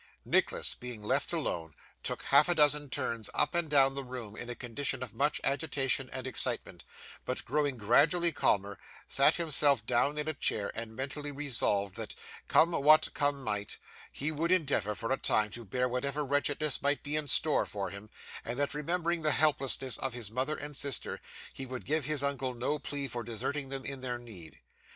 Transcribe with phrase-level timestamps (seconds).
[0.25, 4.49] Nicholas, being left alone, took half a dozen turns up and down the room in
[4.49, 6.83] a condition of much agitation and excitement;
[7.23, 12.15] but, growing gradually calmer, sat himself down in a chair, and mentally resolved that,
[12.47, 13.77] come what come might,
[14.11, 17.91] he would endeavour, for a time, to bear whatever wretchedness might be in store for
[17.91, 18.09] him,
[18.43, 21.21] and that remembering the helplessness of his mother and sister,
[21.53, 24.61] he would give his uncle no plea for deserting them in their need.